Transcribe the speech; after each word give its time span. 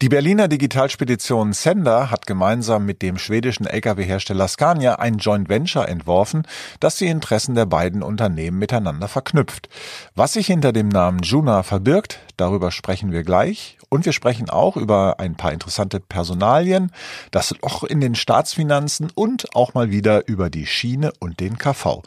Die 0.00 0.08
Berliner 0.08 0.46
Digitalspedition 0.46 1.52
Sender 1.52 2.12
hat 2.12 2.28
gemeinsam 2.28 2.86
mit 2.86 3.02
dem 3.02 3.18
schwedischen 3.18 3.66
Lkw-Hersteller 3.66 4.46
Scania 4.46 4.94
ein 5.00 5.18
Joint 5.18 5.48
Venture 5.48 5.88
entworfen, 5.88 6.46
das 6.78 6.98
die 6.98 7.08
Interessen 7.08 7.56
der 7.56 7.66
beiden 7.66 8.04
Unternehmen 8.04 8.60
miteinander 8.60 9.08
verknüpft. 9.08 9.68
Was 10.14 10.34
sich 10.34 10.46
hinter 10.46 10.72
dem 10.72 10.88
Namen 10.88 11.18
Juna 11.24 11.64
verbirgt, 11.64 12.20
darüber 12.36 12.70
sprechen 12.70 13.10
wir 13.10 13.24
gleich. 13.24 13.76
Und 13.88 14.04
wir 14.04 14.12
sprechen 14.12 14.48
auch 14.48 14.76
über 14.76 15.18
ein 15.18 15.34
paar 15.34 15.52
interessante 15.52 15.98
Personalien, 15.98 16.92
das 17.32 17.52
Loch 17.60 17.82
in 17.82 18.00
den 18.00 18.14
Staatsfinanzen 18.14 19.10
und 19.16 19.52
auch 19.56 19.74
mal 19.74 19.90
wieder 19.90 20.28
über 20.28 20.48
die 20.48 20.66
Schiene 20.66 21.10
und 21.18 21.40
den 21.40 21.58
KV. 21.58 22.02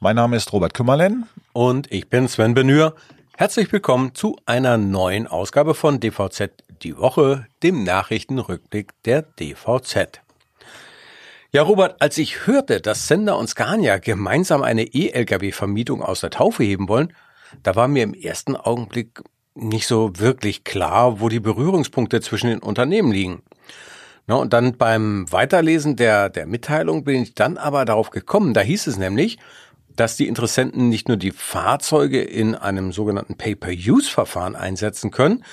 Mein 0.00 0.16
Name 0.16 0.36
ist 0.36 0.52
Robert 0.52 0.74
Kümmerlen. 0.74 1.28
Und 1.52 1.92
ich 1.92 2.08
bin 2.08 2.26
Sven 2.26 2.54
Benür. 2.54 2.96
Herzlich 3.36 3.70
willkommen 3.70 4.16
zu 4.16 4.34
einer 4.46 4.76
neuen 4.76 5.28
Ausgabe 5.28 5.74
von 5.74 6.00
DVZ 6.00 6.50
die 6.78 6.96
Woche, 6.96 7.46
dem 7.62 7.84
Nachrichtenrückblick 7.84 8.92
der 9.04 9.22
DVZ. 9.22 10.20
Ja, 11.50 11.62
Robert, 11.62 12.00
als 12.02 12.18
ich 12.18 12.46
hörte, 12.46 12.80
dass 12.80 13.08
Sender 13.08 13.38
und 13.38 13.48
Scania 13.48 13.98
gemeinsam 13.98 14.62
eine 14.62 14.82
E-Lkw-Vermietung 14.82 16.02
aus 16.02 16.20
der 16.20 16.30
Taufe 16.30 16.62
heben 16.62 16.88
wollen, 16.88 17.14
da 17.62 17.74
war 17.74 17.88
mir 17.88 18.02
im 18.02 18.14
ersten 18.14 18.54
Augenblick 18.54 19.22
nicht 19.54 19.86
so 19.86 20.12
wirklich 20.14 20.64
klar, 20.64 21.20
wo 21.20 21.28
die 21.28 21.40
Berührungspunkte 21.40 22.20
zwischen 22.20 22.50
den 22.50 22.58
Unternehmen 22.58 23.12
liegen. 23.12 23.42
Na, 24.26 24.36
und 24.36 24.52
dann 24.52 24.76
beim 24.76 25.30
Weiterlesen 25.32 25.96
der, 25.96 26.28
der 26.28 26.46
Mitteilung 26.46 27.02
bin 27.04 27.22
ich 27.22 27.34
dann 27.34 27.56
aber 27.56 27.86
darauf 27.86 28.10
gekommen, 28.10 28.52
da 28.52 28.60
hieß 28.60 28.86
es 28.86 28.98
nämlich, 28.98 29.38
dass 29.96 30.16
die 30.16 30.28
Interessenten 30.28 30.90
nicht 30.90 31.08
nur 31.08 31.16
die 31.16 31.32
Fahrzeuge 31.32 32.22
in 32.22 32.54
einem 32.54 32.92
sogenannten 32.92 33.36
Pay-per-Use-Verfahren 33.36 34.54
einsetzen 34.54 35.10
können, 35.10 35.44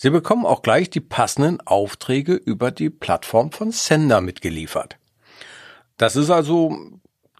Sie 0.00 0.10
bekommen 0.10 0.46
auch 0.46 0.62
gleich 0.62 0.90
die 0.90 1.00
passenden 1.00 1.60
Aufträge 1.60 2.34
über 2.34 2.70
die 2.70 2.88
Plattform 2.88 3.50
von 3.50 3.72
Sender 3.72 4.20
mitgeliefert. 4.20 4.96
Das 5.96 6.14
ist 6.14 6.30
also, 6.30 6.78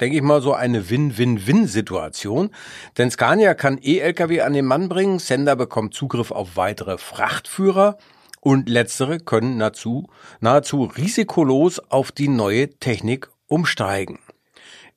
denke 0.01 0.17
ich 0.17 0.23
mal, 0.23 0.43
so 0.43 0.55
eine 0.55 0.91
Win-Win-Win-Situation. 0.91 2.51
Denn 2.97 3.13
Scania 3.13 3.55
kann 3.55 3.79
E-Lkw 3.81 4.41
an 4.41 4.55
den 4.55 4.65
Mann 4.65 4.89
bringen, 4.89 5.21
Sender 5.21 5.55
bekommt 5.55 5.95
Zugriff 5.95 6.33
auf 6.33 6.57
weitere 6.57 6.99
Frachtführer 6.99 7.97
und 8.41 8.69
letztere 8.69 9.21
können 9.21 9.59
nahezu, 9.59 10.09
nahezu 10.41 10.83
risikolos 10.83 11.79
auf 11.79 12.11
die 12.11 12.27
neue 12.27 12.71
Technik 12.81 13.31
umsteigen. 13.47 14.19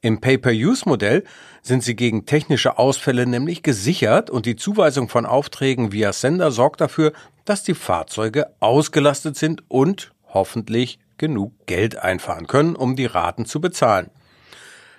Im 0.04 0.20
Pay-per-Use-Modell 0.20 1.24
sind 1.62 1.84
sie 1.84 1.96
gegen 1.96 2.26
technische 2.26 2.80
Ausfälle 2.80 3.28
nämlich 3.28 3.62
gesichert 3.62 4.32
und 4.32 4.48
die 4.48 4.56
Zuweisung 4.56 5.10
von 5.10 5.28
Aufträgen 5.28 5.92
via 5.92 6.12
Sender 6.12 6.50
sorgt 6.50 6.82
dafür, 6.82 7.14
dass 7.46 7.64
die 7.64 7.74
Fahrzeuge 7.74 8.54
ausgelastet 8.60 9.38
sind 9.38 9.64
und 9.70 10.14
hoffentlich 10.28 11.00
genug 11.18 11.54
Geld 11.68 11.98
einfahren 11.98 12.48
können, 12.48 12.76
um 12.76 12.96
die 12.96 13.06
Raten 13.06 13.46
zu 13.46 13.62
bezahlen. 13.62 14.10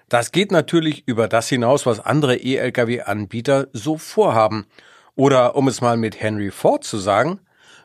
Das 0.09 0.31
geht 0.31 0.53
natürlich 0.53 1.05
über 1.07 1.27
das 1.27 1.49
hinaus, 1.49 1.87
was 1.87 1.99
andere 1.99 2.37
E-Lkw-Anbieter 2.37 3.69
so 3.73 3.97
vorhaben. 3.97 4.67
Oder 5.15 5.57
um 5.57 5.69
es 5.69 5.81
mal 5.81 5.97
mit 5.97 6.21
Henry 6.21 6.51
Ford 6.51 6.85
zu 6.85 6.99
sagen, 6.99 7.41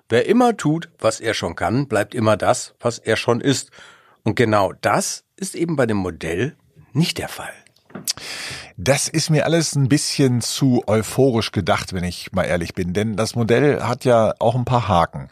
wer 0.10 0.26
immer 0.26 0.58
tut, 0.58 0.90
was 1.00 1.20
er 1.20 1.34
schon 1.34 1.56
kann, 1.56 1.88
bleibt 1.88 2.14
immer 2.14 2.38
das, 2.38 2.76
was 2.80 3.00
er 3.00 3.16
schon 3.16 3.42
ist. 3.42 3.72
Und 4.24 4.36
genau 4.36 4.74
das 4.82 5.24
ist 5.38 5.56
eben 5.56 5.76
bei 5.78 5.86
dem 5.86 5.98
Modell 5.98 6.56
nicht 6.92 7.18
der 7.18 7.30
Fall. 7.30 7.54
Das 8.80 9.08
ist 9.08 9.32
mir 9.32 9.46
alles 9.46 9.76
ein 9.76 9.90
bisschen 9.90 10.40
zu 10.40 10.84
euphorisch 10.86 11.52
gedacht, 11.52 11.94
wenn 11.94 12.04
ich 12.04 12.32
mal 12.32 12.44
ehrlich 12.44 12.76
bin, 12.76 12.94
denn 12.94 13.16
das 13.16 13.34
Modell 13.34 13.82
hat 13.82 14.06
ja 14.06 14.36
auch 14.38 14.54
ein 14.54 14.66
paar 14.66 14.88
Haken. 14.88 15.30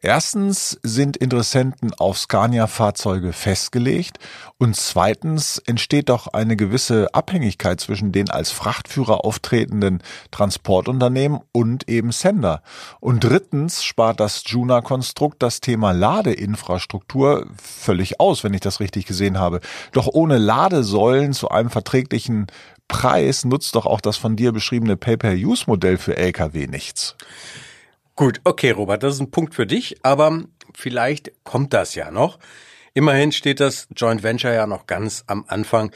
Erstens 0.00 0.78
sind 0.82 1.18
Interessenten 1.18 1.92
auf 1.92 2.16
Scania-Fahrzeuge 2.16 3.34
festgelegt 3.34 4.18
und 4.56 4.76
zweitens 4.76 5.58
entsteht 5.58 6.08
doch 6.08 6.28
eine 6.28 6.56
gewisse 6.56 7.12
Abhängigkeit 7.12 7.80
zwischen 7.80 8.12
den 8.12 8.30
als 8.30 8.50
Frachtführer 8.50 9.26
auftretenden 9.26 10.02
Transportunternehmen 10.30 11.40
und 11.52 11.90
eben 11.90 12.12
Sender. 12.12 12.62
Und 13.00 13.24
drittens 13.24 13.84
spart 13.84 14.20
das 14.20 14.42
Juna-Konstrukt 14.46 15.42
das 15.42 15.60
Thema 15.60 15.92
Ladeinfrastruktur 15.92 17.46
völlig 17.62 18.20
aus, 18.20 18.42
wenn 18.42 18.54
ich 18.54 18.60
das 18.62 18.80
richtig 18.80 19.04
gesehen 19.04 19.38
habe. 19.38 19.60
Doch 19.92 20.06
ohne 20.06 20.38
Ladesäulen 20.38 21.34
zu 21.34 21.50
einem 21.50 21.68
verträglichen 21.68 22.46
Preis 22.88 23.44
nutzt 23.44 23.74
doch 23.74 23.86
auch 23.86 24.00
das 24.00 24.16
von 24.16 24.36
dir 24.36 24.52
beschriebene 24.52 24.96
Pay-per-Use-Modell 24.96 25.98
für 25.98 26.16
Lkw 26.16 26.66
nichts. 26.66 27.16
Gut, 28.14 28.40
okay, 28.44 28.70
Robert, 28.70 29.02
das 29.02 29.14
ist 29.14 29.20
ein 29.20 29.30
Punkt 29.30 29.54
für 29.54 29.66
dich, 29.66 29.98
aber 30.02 30.44
vielleicht 30.74 31.32
kommt 31.44 31.74
das 31.74 31.94
ja 31.94 32.10
noch. 32.10 32.38
Immerhin 32.94 33.32
steht 33.32 33.60
das 33.60 33.88
Joint 33.94 34.22
Venture 34.22 34.54
ja 34.54 34.66
noch 34.66 34.86
ganz 34.86 35.24
am 35.26 35.44
Anfang. 35.48 35.92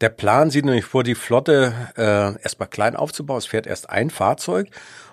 Der 0.00 0.10
Plan 0.10 0.50
sieht 0.50 0.64
nämlich 0.64 0.84
vor, 0.84 1.02
die 1.02 1.14
Flotte 1.14 1.72
äh, 1.96 2.40
erstmal 2.42 2.68
klein 2.68 2.94
aufzubauen. 2.94 3.38
Es 3.38 3.46
fährt 3.46 3.66
erst 3.66 3.90
ein 3.90 4.10
Fahrzeug 4.10 4.68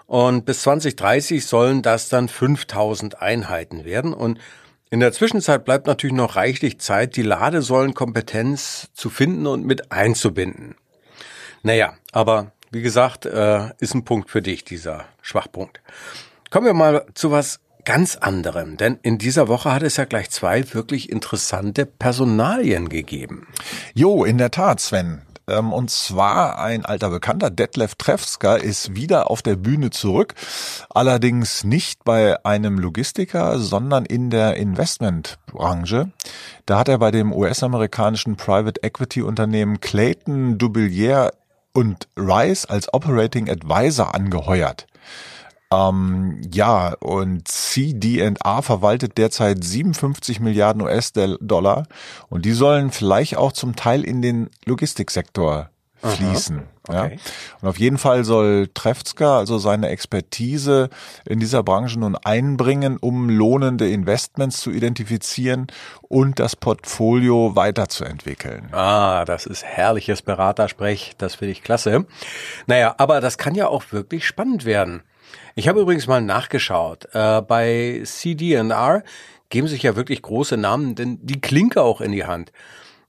und 0.05 0.45
bis 0.45 0.61
2030 0.61 1.45
sollen 1.45 1.81
das 1.81 2.09
dann 2.09 2.27
5000 2.27 3.21
Einheiten 3.21 3.85
werden. 3.85 4.13
Und 4.13 4.39
in 4.91 4.99
der 4.99 5.11
Zwischenzeit 5.11 5.65
bleibt 5.65 5.87
natürlich 5.87 6.15
noch 6.15 6.35
reichlich 6.35 6.79
Zeit, 6.79 7.15
die 7.15 7.23
Ladesäulenkompetenz 7.23 8.89
zu 8.93 9.09
finden 9.09 9.47
und 9.47 9.65
mit 9.65 9.91
einzubinden. 9.91 10.75
Naja, 11.63 11.93
aber 12.11 12.51
wie 12.71 12.81
gesagt, 12.81 13.25
äh, 13.25 13.69
ist 13.79 13.95
ein 13.95 14.03
Punkt 14.03 14.29
für 14.29 14.41
dich, 14.41 14.65
dieser 14.65 15.05
Schwachpunkt. 15.21 15.81
Kommen 16.49 16.65
wir 16.65 16.73
mal 16.73 17.05
zu 17.13 17.31
was 17.31 17.59
ganz 17.85 18.15
anderem, 18.15 18.77
denn 18.77 18.99
in 19.01 19.17
dieser 19.17 19.47
Woche 19.47 19.71
hat 19.71 19.83
es 19.83 19.97
ja 19.97 20.05
gleich 20.05 20.29
zwei 20.29 20.73
wirklich 20.73 21.09
interessante 21.09 21.85
Personalien 21.85 22.89
gegeben. 22.89 23.47
Jo, 23.93 24.23
in 24.25 24.37
der 24.37 24.51
Tat, 24.51 24.79
Sven. 24.79 25.21
Ähm, 25.47 25.73
und 25.73 25.91
zwar 25.91 26.59
ein 26.59 26.85
alter 26.85 27.09
Bekannter, 27.09 27.49
Detlef 27.49 27.95
Trefska, 27.95 28.55
ist 28.55 28.95
wieder 28.95 29.29
auf 29.29 29.41
der 29.41 29.55
Bühne 29.55 29.89
zurück. 29.89 30.35
Allerdings 30.89 31.63
nicht 31.63 32.03
bei 32.03 32.43
einem 32.45 32.79
Logistiker, 32.79 33.59
sondern 33.59 34.05
in 34.05 34.29
der 34.29 34.55
Investmentbranche. 34.55 36.11
Da 36.65 36.79
hat 36.79 36.87
er 36.87 36.97
bei 36.97 37.11
dem 37.11 37.33
US-amerikanischen 37.33 38.37
Private 38.37 38.81
Equity 38.83 39.21
Unternehmen 39.21 39.81
Clayton 39.81 40.57
Dubilier 40.57 41.31
und 41.73 42.07
Rice 42.17 42.65
als 42.65 42.93
Operating 42.93 43.49
Advisor 43.49 44.13
angeheuert. 44.13 44.87
Ähm, 45.73 46.41
ja, 46.51 46.93
und 46.99 47.47
CD&A 47.47 48.61
verwaltet 48.61 49.17
derzeit 49.17 49.63
57 49.63 50.39
Milliarden 50.39 50.83
US-Dollar 50.83 51.87
und 52.29 52.45
die 52.45 52.51
sollen 52.51 52.91
vielleicht 52.91 53.37
auch 53.37 53.51
zum 53.51 53.75
Teil 53.75 54.03
in 54.03 54.21
den 54.21 54.49
Logistiksektor 54.65 55.69
fließen. 56.03 56.63
Okay. 56.87 57.15
Ja. 57.15 57.21
Und 57.61 57.69
auf 57.69 57.79
jeden 57.79 57.97
Fall 57.97 58.23
soll 58.25 58.67
Trefzka 58.73 59.37
also 59.37 59.57
seine 59.57 59.89
Expertise 59.89 60.89
in 61.25 61.39
dieser 61.39 61.63
Branche 61.63 61.97
nun 61.99 62.15
einbringen, 62.15 62.97
um 62.97 63.29
lohnende 63.29 63.89
Investments 63.89 64.59
zu 64.59 64.71
identifizieren 64.71 65.67
und 66.01 66.39
das 66.39 66.55
Portfolio 66.55 67.55
weiterzuentwickeln. 67.55 68.67
Ah, 68.73 69.23
das 69.25 69.45
ist 69.45 69.63
herrliches 69.63 70.21
Beratersprech. 70.21 71.13
Das 71.17 71.35
finde 71.35 71.53
ich 71.53 71.63
klasse. 71.63 72.05
Naja, 72.67 72.95
aber 72.97 73.21
das 73.21 73.37
kann 73.37 73.55
ja 73.55 73.67
auch 73.67 73.85
wirklich 73.91 74.27
spannend 74.27 74.65
werden. 74.65 75.03
Ich 75.55 75.67
habe 75.67 75.79
übrigens 75.79 76.07
mal 76.07 76.21
nachgeschaut. 76.21 77.07
Äh, 77.13 77.41
bei 77.41 78.01
CD&R 78.03 79.03
geben 79.49 79.67
sich 79.67 79.83
ja 79.83 79.95
wirklich 79.95 80.21
große 80.21 80.57
Namen, 80.57 80.95
denn 80.95 81.19
die 81.21 81.39
Klinke 81.39 81.81
auch 81.81 82.01
in 82.01 82.11
die 82.11 82.25
Hand. 82.25 82.51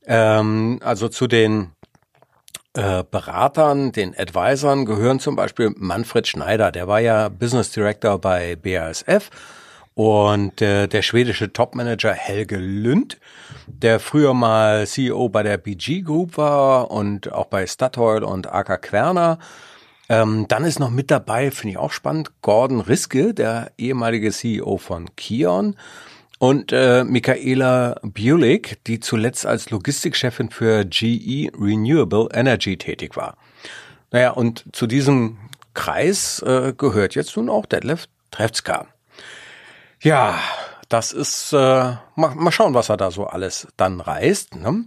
Ähm, 0.06 0.78
also 0.82 1.08
zu 1.08 1.26
den 1.26 1.70
äh, 2.74 3.04
Beratern, 3.08 3.92
den 3.92 4.14
Advisern 4.18 4.84
gehören 4.84 5.20
zum 5.20 5.36
Beispiel 5.36 5.72
Manfred 5.76 6.26
Schneider, 6.26 6.72
der 6.72 6.88
war 6.88 7.00
ja 7.00 7.28
Business 7.28 7.70
Director 7.70 8.18
bei 8.18 8.56
BASF 8.56 9.30
und 9.94 10.60
äh, 10.60 10.88
der 10.88 11.02
schwedische 11.02 11.52
Topmanager 11.52 12.12
Helge 12.12 12.56
Lünd, 12.56 13.18
der 13.66 14.00
früher 14.00 14.34
mal 14.34 14.86
CEO 14.86 15.28
bei 15.28 15.42
der 15.42 15.56
BG 15.56 16.02
Group 16.02 16.36
war 16.36 16.90
und 16.90 17.32
auch 17.32 17.46
bei 17.46 17.66
Statoil 17.66 18.24
und 18.24 18.52
AK 18.52 18.82
Querner. 18.82 19.38
Ähm, 20.08 20.46
dann 20.48 20.64
ist 20.64 20.80
noch 20.80 20.90
mit 20.90 21.10
dabei, 21.10 21.50
finde 21.50 21.72
ich 21.72 21.78
auch 21.78 21.92
spannend, 21.92 22.32
Gordon 22.42 22.80
Riske, 22.80 23.32
der 23.34 23.70
ehemalige 23.78 24.32
CEO 24.32 24.76
von 24.76 25.14
Kion. 25.16 25.76
Und 26.44 26.72
äh, 26.72 27.04
Michaela 27.04 27.98
Bulik, 28.02 28.84
die 28.84 29.00
zuletzt 29.00 29.46
als 29.46 29.70
Logistikchefin 29.70 30.50
für 30.50 30.84
GE 30.84 31.50
Renewable 31.58 32.28
Energy 32.34 32.76
tätig 32.76 33.16
war. 33.16 33.38
Naja, 34.10 34.32
und 34.32 34.66
zu 34.72 34.86
diesem 34.86 35.38
Kreis 35.72 36.42
äh, 36.42 36.74
gehört 36.76 37.14
jetzt 37.14 37.34
nun 37.38 37.48
auch 37.48 37.64
Detlef 37.64 38.08
Trefzka. 38.30 38.88
Ja, 40.02 40.38
das 40.90 41.12
ist, 41.12 41.54
äh, 41.54 41.56
mal, 41.56 42.34
mal 42.34 42.52
schauen, 42.52 42.74
was 42.74 42.90
er 42.90 42.98
da 42.98 43.10
so 43.10 43.26
alles 43.26 43.66
dann 43.78 44.02
reißt. 44.02 44.56
Ne? 44.56 44.84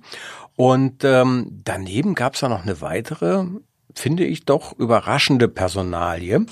Und 0.55 1.03
ähm, 1.03 1.63
daneben 1.63 2.13
gab 2.13 2.35
es 2.35 2.41
ja 2.41 2.49
noch 2.49 2.61
eine 2.61 2.81
weitere, 2.81 3.45
finde 3.95 4.25
ich 4.25 4.45
doch, 4.45 4.77
überraschende 4.77 5.47
Personalie. 5.47 6.45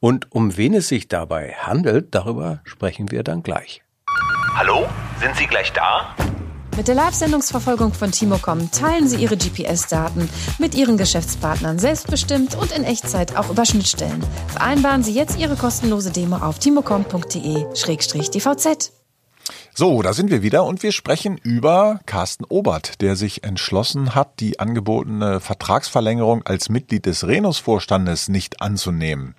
Und 0.00 0.32
um 0.32 0.56
wen 0.56 0.74
es 0.74 0.88
sich 0.88 1.06
dabei 1.06 1.52
handelt, 1.52 2.12
darüber 2.12 2.58
sprechen 2.64 3.12
wir 3.12 3.22
dann 3.22 3.44
gleich. 3.44 3.82
Hallo, 4.60 4.88
sind 5.20 5.36
Sie 5.36 5.46
gleich 5.46 5.72
da? 5.72 6.16
Mit 6.76 6.88
der 6.88 6.96
Live-Sendungsverfolgung 6.96 7.92
von 7.92 8.10
Timocom 8.10 8.72
teilen 8.72 9.06
Sie 9.06 9.22
Ihre 9.22 9.36
GPS-Daten 9.36 10.28
mit 10.58 10.74
Ihren 10.74 10.96
Geschäftspartnern 10.96 11.78
selbstbestimmt 11.78 12.56
und 12.56 12.72
in 12.72 12.82
Echtzeit 12.82 13.36
auch 13.36 13.50
über 13.50 13.64
Schnittstellen. 13.64 14.20
Vereinbaren 14.48 15.04
Sie 15.04 15.14
jetzt 15.14 15.38
Ihre 15.38 15.54
kostenlose 15.54 16.10
Demo 16.10 16.38
auf 16.38 16.58
timocom.de-dvz. 16.58 18.92
So, 19.74 20.02
da 20.02 20.12
sind 20.12 20.32
wir 20.32 20.42
wieder 20.42 20.64
und 20.64 20.82
wir 20.82 20.90
sprechen 20.90 21.38
über 21.38 22.00
Carsten 22.04 22.44
Obert, 22.48 23.00
der 23.00 23.14
sich 23.14 23.44
entschlossen 23.44 24.16
hat, 24.16 24.40
die 24.40 24.58
angebotene 24.58 25.38
Vertragsverlängerung 25.38 26.44
als 26.44 26.68
Mitglied 26.68 27.06
des 27.06 27.28
Renus-Vorstandes 27.28 28.28
nicht 28.28 28.60
anzunehmen. 28.60 29.36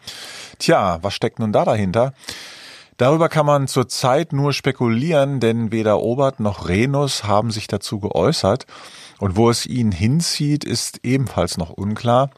Tja, 0.60 1.00
was 1.02 1.14
steckt 1.14 1.40
nun 1.40 1.52
da 1.52 1.66
dahinter? 1.66 2.14
Darüber 3.00 3.30
kann 3.30 3.46
man 3.46 3.70
zurzeit 3.70 4.34
nur 4.34 4.52
spekulieren, 4.52 5.40
denn 5.40 5.72
weder 5.72 6.02
Obert 6.02 6.42
noch 6.42 6.68
Renus 6.68 7.24
haben 7.24 7.50
sich 7.50 7.68
dazu 7.68 8.02
geäußert. 8.02 8.66
Und 9.20 9.38
wo 9.38 9.50
es 9.50 9.66
ihn 9.66 9.94
hinzieht, 9.94 10.66
ist 10.66 11.00
ebenfalls 11.04 11.58
noch 11.58 11.70
unklar. 11.70 12.30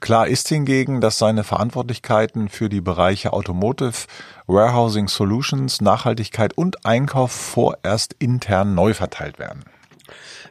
Klar 0.00 0.26
ist 0.26 0.48
hingegen, 0.48 1.00
dass 1.00 1.18
seine 1.18 1.44
Verantwortlichkeiten 1.44 2.48
für 2.48 2.68
die 2.68 2.80
Bereiche 2.80 3.32
Automotive, 3.32 4.08
Warehousing 4.48 5.06
Solutions, 5.06 5.80
Nachhaltigkeit 5.80 6.52
und 6.58 6.84
Einkauf 6.84 7.30
vorerst 7.30 8.16
intern 8.18 8.74
neu 8.74 8.94
verteilt 8.94 9.38
werden. 9.38 9.62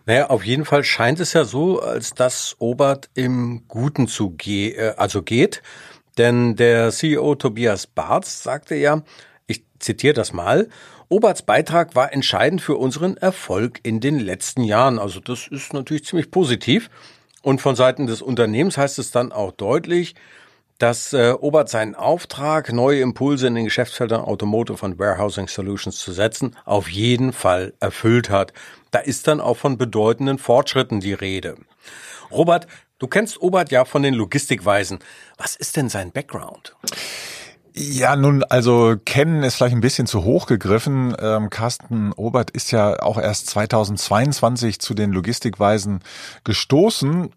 Naja, 0.05 0.29
auf 0.29 0.45
jeden 0.45 0.63
Fall 0.63 0.85
scheint 0.85 1.19
es 1.19 1.33
ja 1.33 1.43
so, 1.43 1.81
als 1.81 2.11
dass 2.11 2.55
Obert 2.59 3.09
im 3.15 3.63
Guten 3.67 4.07
zu 4.07 4.29
ge 4.29 4.75
äh, 4.77 4.93
also 4.95 5.23
geht. 5.23 5.61
Denn 6.17 6.55
der 6.55 6.91
CEO 6.91 7.35
Tobias 7.35 7.85
Barth 7.85 8.25
sagte 8.25 8.75
ja, 8.75 9.03
ich 9.47 9.63
zitiere 9.79 10.13
das 10.13 10.33
mal. 10.33 10.69
Oberts 11.09 11.41
Beitrag 11.41 11.95
war 11.95 12.13
entscheidend 12.13 12.61
für 12.61 12.75
unseren 12.75 13.15
Erfolg 13.17 13.79
in 13.83 13.99
den 13.99 14.19
letzten 14.19 14.63
Jahren. 14.63 14.99
Also 14.99 15.19
das 15.21 15.47
ist 15.47 15.73
natürlich 15.73 16.05
ziemlich 16.05 16.31
positiv. 16.31 16.89
Und 17.41 17.61
von 17.61 17.75
Seiten 17.75 18.07
des 18.07 18.21
Unternehmens 18.21 18.77
heißt 18.77 18.99
es 18.99 19.11
dann 19.11 19.31
auch 19.31 19.51
deutlich, 19.53 20.15
dass 20.79 21.13
äh, 21.13 21.31
Obert 21.31 21.69
seinen 21.69 21.95
Auftrag, 21.95 22.71
neue 22.71 23.01
Impulse 23.01 23.47
in 23.47 23.55
den 23.55 23.65
Geschäftsfeldern 23.65 24.21
Automotive 24.21 24.85
und 24.85 24.99
Warehousing 24.99 25.47
Solutions 25.47 25.97
zu 25.97 26.11
setzen, 26.11 26.55
auf 26.65 26.89
jeden 26.89 27.33
Fall 27.33 27.73
erfüllt 27.79 28.29
hat. 28.29 28.53
Da 28.91 28.99
ist 28.99 29.27
dann 29.27 29.41
auch 29.41 29.57
von 29.57 29.77
bedeutenden 29.77 30.37
Fortschritten 30.37 30.99
die 30.99 31.13
Rede. 31.13 31.55
Robert, 32.31 32.67
du 32.99 33.07
kennst 33.07 33.41
Obert 33.41 33.71
ja 33.71 33.85
von 33.85 34.03
den 34.03 34.13
Logistikweisen. 34.13 34.99
Was 35.37 35.55
ist 35.55 35.77
denn 35.77 35.89
sein 35.89 36.11
Background? 36.11 36.75
Ja, 37.79 38.15
nun, 38.15 38.43
also 38.43 38.95
kennen 39.05 39.43
ist 39.43 39.53
vielleicht 39.53 39.75
ein 39.75 39.81
bisschen 39.81 40.07
zu 40.07 40.23
hoch 40.23 40.47
gegriffen. 40.47 41.15
Ähm, 41.19 41.51
Carsten 41.51 42.11
Obert 42.11 42.49
ist 42.49 42.71
ja 42.71 43.03
auch 43.03 43.19
erst 43.19 43.47
2022 43.51 44.79
zu 44.79 44.95
den 44.95 45.11
Logistikweisen 45.11 45.99
gestoßen. 46.43 47.29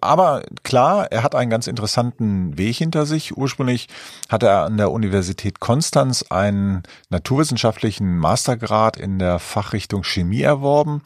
Aber 0.00 0.42
klar, 0.64 1.12
er 1.12 1.22
hat 1.22 1.36
einen 1.36 1.50
ganz 1.50 1.68
interessanten 1.68 2.58
Weg 2.58 2.76
hinter 2.76 3.06
sich. 3.06 3.36
Ursprünglich 3.36 3.86
hat 4.28 4.42
er 4.42 4.64
an 4.64 4.76
der 4.76 4.90
Universität 4.90 5.60
Konstanz 5.60 6.24
einen 6.28 6.82
naturwissenschaftlichen 7.08 8.18
Mastergrad 8.18 8.96
in 8.96 9.20
der 9.20 9.38
Fachrichtung 9.38 10.02
Chemie 10.02 10.42
erworben. 10.42 11.02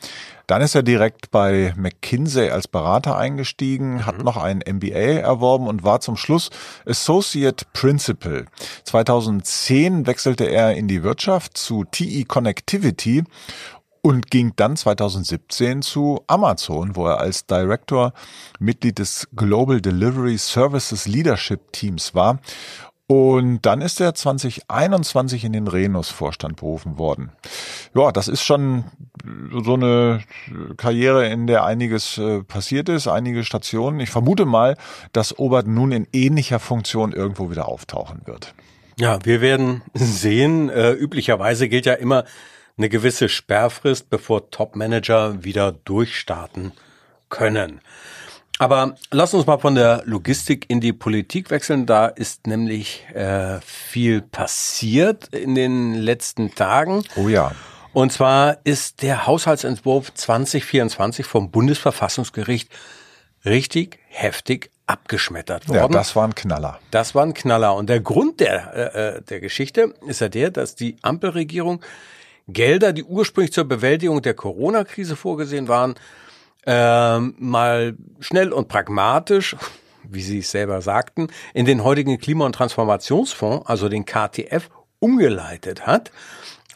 Dann 0.47 0.63
ist 0.63 0.75
er 0.75 0.83
direkt 0.83 1.31
bei 1.31 1.75
McKinsey 1.77 2.51
als 2.51 2.67
Berater 2.67 3.19
eingestiegen, 3.19 3.95
mhm. 3.95 4.07
hat 4.07 4.25
noch 4.25 4.39
ein 4.39 4.63
MBA 4.67 5.21
erworben 5.21 5.69
und 5.69 5.85
war 5.85 6.01
zum 6.01 6.17
Schluss 6.17 6.49
Associate 6.87 7.67
Principal. 7.75 8.47
2010 8.85 10.07
wechselte 10.07 10.45
er 10.45 10.75
in 10.75 10.89
die 10.89 11.03
Wirtschaft 11.03 11.59
zu 11.59 11.85
TE 11.85 12.25
Connectivity 12.25 13.25
und 14.05 14.31
ging 14.31 14.53
dann 14.57 14.77
2017 14.77 15.81
zu 15.81 16.21
Amazon, 16.27 16.95
wo 16.95 17.07
er 17.07 17.21
als 17.21 17.47
Director 17.47 18.13
Mitglied 18.59 18.99
des 18.99 19.27
Global 19.35 19.81
Delivery 19.81 20.37
Services 20.37 21.07
Leadership 21.07 21.73
Teams 21.73 22.15
war 22.15 22.39
und 23.07 23.61
dann 23.63 23.81
ist 23.81 24.03
er 24.03 24.15
2021 24.15 25.47
in 25.47 25.55
den 25.55 25.69
Renus-Vorstand 25.69 26.57
berufen 26.57 26.99
worden. 26.99 27.33
Ja, 27.95 28.13
das 28.13 28.29
ist 28.29 28.43
schon 28.43 28.85
so 29.65 29.73
eine 29.73 30.21
Karriere, 30.77 31.27
in 31.29 31.47
der 31.47 31.65
einiges 31.65 32.19
äh, 32.19 32.43
passiert 32.43 32.91
ist, 32.91 33.09
einige 33.09 33.43
Stationen. 33.43 34.01
Ich 34.01 34.11
vermute 34.11 34.45
mal, 34.45 34.77
dass 35.13 35.39
Obert 35.39 35.67
nun 35.67 35.93
in 35.93 36.07
ähnlicher 36.13 36.61
Funktion 36.61 37.13
irgendwo 37.13 37.51
wieder 37.51 37.69
auftauchen 37.69 38.21
wird. 38.27 38.55
Ja, 38.99 39.19
wir 39.25 39.41
werden 39.41 39.81
sehen. 39.95 40.69
Äh, 40.69 40.93
üblicherweise 40.93 41.71
gilt 41.71 41.87
ja 41.87 41.95
immer 41.95 42.25
eine 42.77 42.89
gewisse 42.89 43.29
Sperrfrist, 43.29 44.11
bevor 44.11 44.51
Top-Manager 44.51 45.45
wieder 45.45 45.73
durchstarten 45.73 46.73
können. 47.29 47.81
Aber 48.59 48.95
lass 49.11 49.35
uns 49.35 49.47
mal 49.47 49.59
von 49.59 49.75
der 49.75 50.03
Logistik 50.05 50.67
in 50.69 50.81
die 50.81 50.93
Politik 50.93 51.51
wechseln. 51.51 51.87
Da 51.87 52.07
ist 52.07 52.47
nämlich 52.47 53.05
äh, 53.13 53.61
viel 53.61 54.23
passiert 54.23 55.29
in 55.35 55.55
den 55.55 55.95
letzten 55.95 56.55
Tagen. 56.55 57.05
Oh 57.17 57.29
ja. 57.29 57.53
Und 57.93 58.13
zwar 58.13 58.59
ist 58.65 59.03
der 59.03 59.27
Haushaltsentwurf 59.27 60.15
2024 60.15 61.27
vom 61.27 61.51
Bundesverfassungsgericht 61.51 62.69
richtig 63.45 63.99
heftig 64.09 64.71
abgeschmettert 64.87 65.69
worden. 65.69 65.79
Ja, 65.79 65.89
das 65.89 66.15
war 66.15 66.27
ein 66.27 66.35
Knaller. 66.35 66.79
Das 66.91 67.15
war 67.15 67.25
ein 67.25 67.35
Knaller. 67.35 67.75
Und 67.75 67.89
der 67.89 68.01
Grund 68.01 68.41
der, 68.41 68.95
äh, 68.95 69.17
äh 69.17 69.23
der 69.23 69.41
Geschichte 69.41 69.95
ist 70.07 70.21
ja 70.21 70.29
der, 70.29 70.51
dass 70.51 70.75
die 70.75 70.97
Ampelregierung 71.03 71.83
Gelder, 72.49 72.93
die 72.93 73.05
ursprünglich 73.05 73.53
zur 73.53 73.65
Bewältigung 73.65 74.23
der 74.23 74.35
Corona-Krise 74.35 75.17
vorgesehen 75.17 75.69
waren, 75.69 75.95
ähm, 76.67 77.35
mal 77.39 77.97
schnell 78.21 78.53
und 78.53 78.69
pragmatisch, 78.69 79.57
wie 80.03 80.23
Sie 80.23 80.39
es 80.39 80.51
selber 80.51 80.83
sagten, 80.83 81.29
in 81.55 81.67
den 81.67 81.85
heutigen 81.85 82.19
Klima- 82.19 82.47
und 82.47 82.55
Transformationsfonds, 82.55 83.67
also 83.67 83.89
den 83.89 84.05
KTF, 84.05 84.69
umgeleitet 84.99 85.87
hat. 85.87 86.11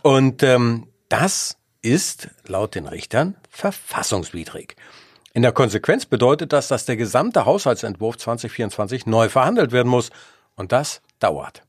Und 0.03 0.43
ähm, 0.43 0.89
das 1.09 1.57
ist 1.83 2.29
laut 2.47 2.75
den 2.75 2.87
Richtern 2.87 3.37
verfassungswidrig. 3.51 4.77
In 5.35 5.43
der 5.43 5.53
Konsequenz 5.53 6.07
bedeutet 6.07 6.53
das, 6.53 6.69
dass 6.69 6.85
der 6.85 6.97
gesamte 6.97 7.45
Haushaltsentwurf 7.45 8.19
2024 8.19 9.07
neu 9.07 9.29
verhandelt 9.29 9.73
werden 9.73 9.89
muss. 9.89 10.11
Und 10.57 10.73
das 10.73 11.01
dauert. 11.19 11.63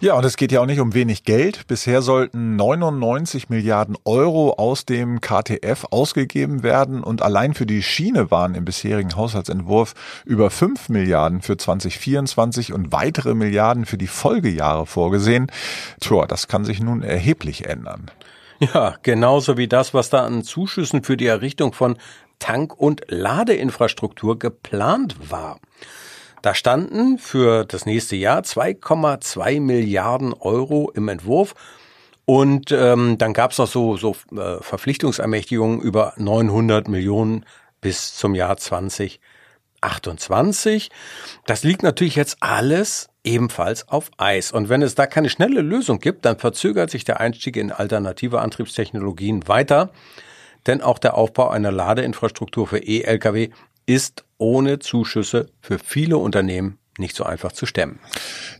Ja, 0.00 0.14
und 0.14 0.24
es 0.24 0.36
geht 0.36 0.52
ja 0.52 0.60
auch 0.60 0.66
nicht 0.66 0.80
um 0.80 0.92
wenig 0.92 1.24
Geld. 1.24 1.66
Bisher 1.66 2.02
sollten 2.02 2.56
99 2.56 3.48
Milliarden 3.48 3.96
Euro 4.04 4.52
aus 4.52 4.84
dem 4.84 5.20
KTF 5.20 5.86
ausgegeben 5.90 6.62
werden 6.62 7.02
und 7.02 7.22
allein 7.22 7.54
für 7.54 7.64
die 7.64 7.82
Schiene 7.82 8.30
waren 8.30 8.54
im 8.54 8.64
bisherigen 8.64 9.16
Haushaltsentwurf 9.16 9.94
über 10.26 10.50
5 10.50 10.88
Milliarden 10.90 11.40
für 11.40 11.56
2024 11.56 12.72
und 12.72 12.92
weitere 12.92 13.34
Milliarden 13.34 13.86
für 13.86 13.96
die 13.96 14.06
Folgejahre 14.06 14.84
vorgesehen. 14.84 15.50
Tja, 16.00 16.26
das 16.26 16.48
kann 16.48 16.64
sich 16.64 16.80
nun 16.80 17.02
erheblich 17.02 17.66
ändern. 17.66 18.10
Ja, 18.60 18.96
genauso 19.02 19.56
wie 19.56 19.68
das, 19.68 19.94
was 19.94 20.10
da 20.10 20.24
an 20.24 20.42
Zuschüssen 20.42 21.02
für 21.02 21.16
die 21.16 21.26
Errichtung 21.26 21.72
von 21.72 21.96
Tank- 22.38 22.78
und 22.78 23.02
Ladeinfrastruktur 23.08 24.38
geplant 24.38 25.30
war. 25.30 25.58
Da 26.44 26.54
standen 26.54 27.16
für 27.16 27.64
das 27.64 27.86
nächste 27.86 28.16
Jahr 28.16 28.42
2,2 28.42 29.62
Milliarden 29.62 30.34
Euro 30.34 30.90
im 30.94 31.08
Entwurf. 31.08 31.54
Und 32.26 32.70
ähm, 32.70 33.16
dann 33.16 33.32
gab 33.32 33.52
es 33.52 33.58
noch 33.58 33.66
so, 33.66 33.96
so 33.96 34.14
äh, 34.36 34.58
Verpflichtungsermächtigungen 34.60 35.80
über 35.80 36.12
900 36.18 36.86
Millionen 36.86 37.46
bis 37.80 38.14
zum 38.14 38.34
Jahr 38.34 38.58
2028. 38.58 40.90
Das 41.46 41.64
liegt 41.64 41.82
natürlich 41.82 42.16
jetzt 42.16 42.36
alles 42.40 43.08
ebenfalls 43.24 43.88
auf 43.88 44.10
Eis. 44.18 44.52
Und 44.52 44.68
wenn 44.68 44.82
es 44.82 44.94
da 44.94 45.06
keine 45.06 45.30
schnelle 45.30 45.62
Lösung 45.62 45.98
gibt, 45.98 46.26
dann 46.26 46.38
verzögert 46.38 46.90
sich 46.90 47.04
der 47.04 47.20
Einstieg 47.20 47.56
in 47.56 47.72
alternative 47.72 48.42
Antriebstechnologien 48.42 49.48
weiter. 49.48 49.92
Denn 50.66 50.82
auch 50.82 50.98
der 50.98 51.14
Aufbau 51.14 51.48
einer 51.48 51.72
Ladeinfrastruktur 51.72 52.66
für 52.66 52.80
E-Lkw 52.80 53.48
ist 53.86 54.24
ohne 54.38 54.78
Zuschüsse 54.78 55.48
für 55.60 55.78
viele 55.78 56.18
Unternehmen 56.18 56.78
nicht 56.98 57.16
so 57.16 57.24
einfach 57.24 57.52
zu 57.52 57.66
stemmen. 57.66 57.98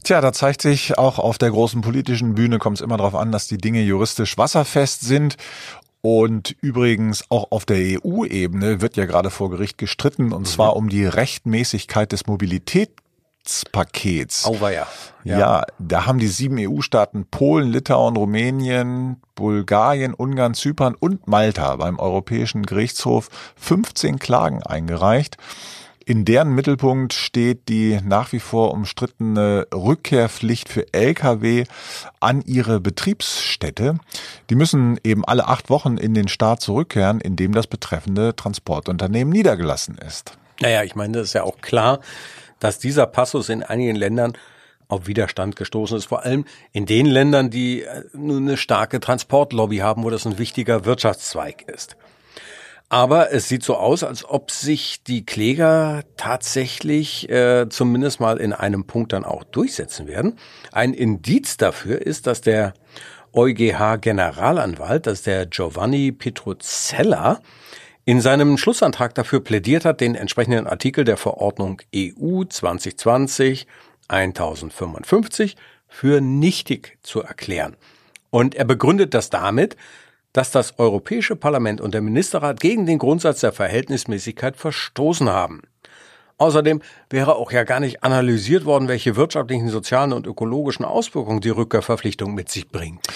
Tja, 0.02 0.20
da 0.20 0.32
zeigt 0.32 0.62
sich 0.62 0.98
auch 0.98 1.18
auf 1.18 1.38
der 1.38 1.50
großen 1.50 1.82
politischen 1.82 2.34
Bühne 2.34 2.58
kommt 2.58 2.78
es 2.78 2.80
immer 2.80 2.96
darauf 2.96 3.14
an, 3.14 3.32
dass 3.32 3.46
die 3.46 3.58
Dinge 3.58 3.82
juristisch 3.82 4.36
wasserfest 4.36 5.02
sind. 5.02 5.36
Und 6.00 6.54
übrigens 6.60 7.24
auch 7.30 7.50
auf 7.50 7.64
der 7.64 7.78
EU-Ebene 7.78 8.82
wird 8.82 8.96
ja 8.96 9.06
gerade 9.06 9.30
vor 9.30 9.50
Gericht 9.50 9.78
gestritten, 9.78 10.32
und 10.32 10.42
mhm. 10.42 10.46
zwar 10.46 10.76
um 10.76 10.90
die 10.90 11.06
Rechtmäßigkeit 11.06 12.12
des 12.12 12.26
Mobilitätspakets. 13.44 14.46
Auweia. 14.46 14.86
Ja. 15.24 15.38
ja, 15.38 15.64
da 15.78 16.06
haben 16.06 16.18
die 16.18 16.28
sieben 16.28 16.56
EU-Staaten 16.58 17.26
Polen, 17.30 17.70
Litauen, 17.70 18.16
Rumänien, 18.16 19.20
Bulgarien, 19.34 20.14
Ungarn, 20.14 20.54
Zypern 20.54 20.94
und 20.94 21.26
Malta 21.28 21.76
beim 21.76 21.98
Europäischen 21.98 22.64
Gerichtshof 22.64 23.28
15 23.56 24.18
Klagen 24.18 24.62
eingereicht. 24.62 25.36
In 26.06 26.26
deren 26.26 26.54
Mittelpunkt 26.54 27.14
steht 27.14 27.70
die 27.70 27.98
nach 28.04 28.32
wie 28.32 28.40
vor 28.40 28.72
umstrittene 28.72 29.66
Rückkehrpflicht 29.74 30.68
für 30.68 30.92
Lkw 30.92 31.64
an 32.20 32.42
ihre 32.42 32.78
Betriebsstätte. 32.80 33.98
Die 34.50 34.54
müssen 34.54 35.00
eben 35.02 35.24
alle 35.24 35.48
acht 35.48 35.70
Wochen 35.70 35.96
in 35.96 36.12
den 36.12 36.28
Staat 36.28 36.60
zurückkehren, 36.60 37.22
in 37.22 37.36
dem 37.36 37.52
das 37.52 37.66
betreffende 37.66 38.36
Transportunternehmen 38.36 39.32
niedergelassen 39.32 39.96
ist. 39.96 40.36
Naja, 40.60 40.82
ich 40.82 40.94
meine, 40.94 41.18
das 41.18 41.28
ist 41.28 41.32
ja 41.32 41.42
auch 41.42 41.60
klar, 41.62 42.00
dass 42.64 42.78
dieser 42.78 43.06
Passus 43.06 43.50
in 43.50 43.62
einigen 43.62 43.94
Ländern 43.94 44.32
auf 44.88 45.06
Widerstand 45.06 45.54
gestoßen 45.54 45.98
ist, 45.98 46.06
vor 46.06 46.22
allem 46.22 46.46
in 46.72 46.86
den 46.86 47.04
Ländern, 47.04 47.50
die 47.50 47.82
äh, 47.82 48.04
nur 48.14 48.38
eine 48.38 48.56
starke 48.56 49.00
Transportlobby 49.00 49.78
haben, 49.78 50.02
wo 50.02 50.08
das 50.08 50.26
ein 50.26 50.38
wichtiger 50.38 50.86
Wirtschaftszweig 50.86 51.68
ist. 51.68 51.98
Aber 52.88 53.32
es 53.32 53.48
sieht 53.50 53.64
so 53.64 53.76
aus, 53.76 54.02
als 54.02 54.24
ob 54.24 54.50
sich 54.50 55.02
die 55.02 55.26
Kläger 55.26 56.04
tatsächlich 56.16 57.28
äh, 57.28 57.68
zumindest 57.68 58.18
mal 58.18 58.38
in 58.38 58.54
einem 58.54 58.86
Punkt 58.86 59.12
dann 59.12 59.24
auch 59.26 59.44
durchsetzen 59.44 60.06
werden. 60.06 60.38
Ein 60.72 60.94
Indiz 60.94 61.58
dafür 61.58 62.00
ist, 62.00 62.26
dass 62.26 62.40
der 62.40 62.72
EuGH-Generalanwalt, 63.34 65.06
dass 65.06 65.20
der 65.20 65.44
Giovanni 65.44 66.12
Petruzella, 66.12 67.40
in 68.04 68.20
seinem 68.20 68.58
Schlussantrag 68.58 69.14
dafür 69.14 69.40
plädiert 69.40 69.84
hat, 69.84 70.00
den 70.00 70.14
entsprechenden 70.14 70.66
Artikel 70.66 71.04
der 71.04 71.16
Verordnung 71.16 71.80
EU 71.94 72.44
2020 72.44 73.66
1055 74.08 75.56
für 75.88 76.20
nichtig 76.20 76.98
zu 77.02 77.22
erklären. 77.22 77.76
Und 78.30 78.54
er 78.54 78.64
begründet 78.64 79.14
das 79.14 79.30
damit, 79.30 79.76
dass 80.32 80.50
das 80.50 80.78
Europäische 80.78 81.36
Parlament 81.36 81.80
und 81.80 81.94
der 81.94 82.02
Ministerrat 82.02 82.60
gegen 82.60 82.84
den 82.86 82.98
Grundsatz 82.98 83.40
der 83.40 83.52
Verhältnismäßigkeit 83.52 84.56
verstoßen 84.56 85.30
haben. 85.30 85.62
Außerdem 86.36 86.82
wäre 87.10 87.36
auch 87.36 87.52
ja 87.52 87.62
gar 87.62 87.78
nicht 87.78 88.02
analysiert 88.02 88.64
worden, 88.64 88.88
welche 88.88 89.14
wirtschaftlichen, 89.14 89.68
sozialen 89.68 90.12
und 90.12 90.26
ökologischen 90.26 90.84
Auswirkungen 90.84 91.40
die 91.40 91.50
Rückkehrverpflichtung 91.50 92.34
mit 92.34 92.50
sich 92.50 92.68
bringt. 92.68 93.06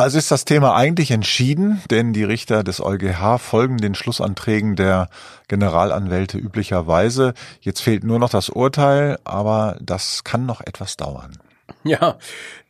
Also 0.00 0.16
ist 0.16 0.30
das 0.30 0.44
Thema 0.44 0.76
eigentlich 0.76 1.10
entschieden, 1.10 1.82
denn 1.90 2.12
die 2.12 2.22
Richter 2.22 2.62
des 2.62 2.80
EuGH 2.80 3.38
folgen 3.38 3.78
den 3.78 3.96
Schlussanträgen 3.96 4.76
der 4.76 5.08
Generalanwälte 5.48 6.38
üblicherweise. 6.38 7.34
Jetzt 7.60 7.80
fehlt 7.80 8.04
nur 8.04 8.20
noch 8.20 8.30
das 8.30 8.48
Urteil, 8.48 9.18
aber 9.24 9.76
das 9.80 10.22
kann 10.22 10.46
noch 10.46 10.60
etwas 10.60 10.96
dauern. 10.96 11.36
Ja, 11.82 12.16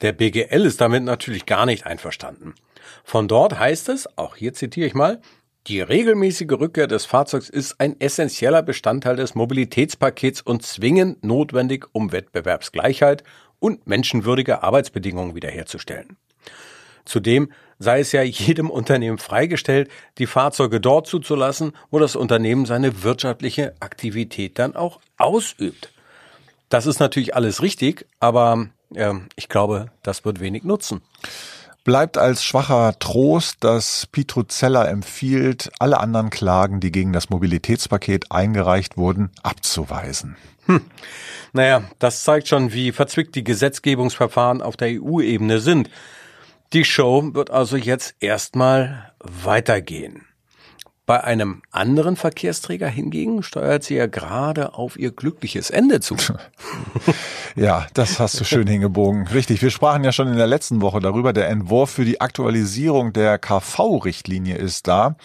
der 0.00 0.12
BGL 0.12 0.64
ist 0.64 0.80
damit 0.80 1.02
natürlich 1.02 1.44
gar 1.44 1.66
nicht 1.66 1.84
einverstanden. 1.84 2.54
Von 3.04 3.28
dort 3.28 3.58
heißt 3.58 3.90
es, 3.90 4.08
auch 4.16 4.34
hier 4.34 4.54
zitiere 4.54 4.86
ich 4.86 4.94
mal, 4.94 5.20
die 5.66 5.82
regelmäßige 5.82 6.52
Rückkehr 6.52 6.86
des 6.86 7.04
Fahrzeugs 7.04 7.50
ist 7.50 7.78
ein 7.78 8.00
essentieller 8.00 8.62
Bestandteil 8.62 9.16
des 9.16 9.34
Mobilitätspakets 9.34 10.40
und 10.40 10.62
zwingend 10.62 11.22
notwendig, 11.26 11.88
um 11.92 12.10
Wettbewerbsgleichheit 12.10 13.22
und 13.58 13.86
menschenwürdige 13.86 14.62
Arbeitsbedingungen 14.62 15.34
wiederherzustellen. 15.34 16.16
Zudem 17.08 17.50
sei 17.78 18.00
es 18.00 18.12
ja 18.12 18.22
jedem 18.22 18.70
Unternehmen 18.70 19.18
freigestellt, 19.18 19.90
die 20.18 20.26
Fahrzeuge 20.26 20.80
dort 20.80 21.06
zuzulassen, 21.06 21.72
wo 21.90 21.98
das 21.98 22.16
Unternehmen 22.16 22.66
seine 22.66 23.02
wirtschaftliche 23.02 23.74
Aktivität 23.80 24.58
dann 24.58 24.76
auch 24.76 25.00
ausübt. 25.16 25.92
Das 26.68 26.86
ist 26.86 27.00
natürlich 27.00 27.34
alles 27.34 27.62
richtig, 27.62 28.06
aber 28.20 28.68
äh, 28.94 29.14
ich 29.36 29.48
glaube, 29.48 29.90
das 30.02 30.24
wird 30.24 30.40
wenig 30.40 30.64
nutzen 30.64 31.00
bleibt 31.88 32.18
als 32.18 32.44
schwacher 32.44 32.98
Trost, 32.98 33.64
dass 33.64 34.06
Pitruzella 34.12 34.84
empfiehlt, 34.88 35.70
alle 35.78 36.00
anderen 36.00 36.28
Klagen, 36.28 36.80
die 36.80 36.92
gegen 36.92 37.14
das 37.14 37.30
Mobilitätspaket 37.30 38.30
eingereicht 38.30 38.98
wurden, 38.98 39.30
abzuweisen. 39.42 40.36
Hm. 40.66 40.82
Naja, 41.54 41.84
das 41.98 42.24
zeigt 42.24 42.46
schon, 42.48 42.74
wie 42.74 42.92
verzwickt 42.92 43.34
die 43.34 43.42
Gesetzgebungsverfahren 43.42 44.60
auf 44.60 44.76
der 44.76 45.00
EU-Ebene 45.00 45.60
sind. 45.60 45.88
Die 46.74 46.84
Show 46.84 47.30
wird 47.32 47.50
also 47.50 47.76
jetzt 47.76 48.14
erstmal 48.20 49.12
weitergehen. 49.20 50.26
Bei 51.06 51.24
einem 51.24 51.62
anderen 51.70 52.16
Verkehrsträger 52.16 52.88
hingegen 52.88 53.42
steuert 53.42 53.82
sie 53.82 53.94
ja 53.94 54.06
gerade 54.06 54.74
auf 54.74 54.98
ihr 54.98 55.10
glückliches 55.10 55.70
Ende 55.70 56.00
zu. 56.00 56.16
Ja, 57.56 57.88
das 57.92 58.20
hast 58.20 58.38
du 58.38 58.44
schön 58.44 58.68
hingebogen. 58.68 59.26
Richtig, 59.26 59.60
wir 59.62 59.70
sprachen 59.70 60.04
ja 60.04 60.12
schon 60.12 60.28
in 60.28 60.36
der 60.36 60.46
letzten 60.46 60.80
Woche 60.80 61.00
darüber, 61.00 61.32
der 61.32 61.48
Entwurf 61.48 61.90
für 61.90 62.04
die 62.04 62.20
Aktualisierung 62.20 63.12
der 63.12 63.36
KV-Richtlinie 63.38 64.56
ist 64.56 64.86
da. 64.86 65.16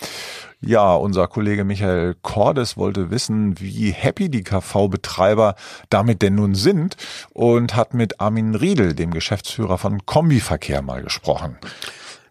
Ja, 0.65 0.95
unser 0.95 1.27
Kollege 1.27 1.65
Michael 1.65 2.15
Cordes 2.21 2.77
wollte 2.77 3.11
wissen, 3.11 3.59
wie 3.59 3.91
happy 3.91 4.29
die 4.29 4.43
KV-Betreiber 4.43 5.55
damit 5.89 6.21
denn 6.21 6.35
nun 6.35 6.55
sind 6.55 6.95
und 7.33 7.75
hat 7.75 7.93
mit 7.93 8.21
Armin 8.21 8.55
Riedel, 8.55 8.93
dem 8.95 9.11
Geschäftsführer 9.11 9.77
von 9.77 10.05
Kombiverkehr, 10.05 10.81
mal 10.81 11.03
gesprochen. 11.03 11.57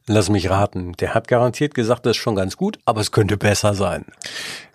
Lass 0.06 0.30
mich 0.30 0.48
raten, 0.48 0.94
der 0.94 1.12
hat 1.12 1.28
garantiert 1.28 1.74
gesagt, 1.74 2.06
das 2.06 2.12
ist 2.12 2.22
schon 2.22 2.34
ganz 2.34 2.56
gut, 2.56 2.78
aber 2.86 3.02
es 3.02 3.12
könnte 3.12 3.36
besser 3.36 3.74
sein. 3.74 4.06